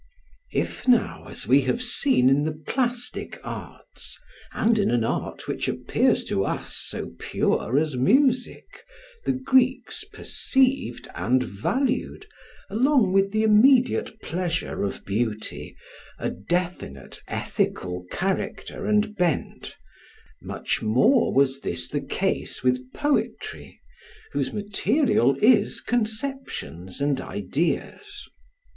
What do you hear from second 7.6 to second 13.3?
as music, the Greeks perceived and valued, along